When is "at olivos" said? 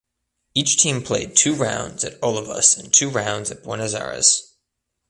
2.03-2.75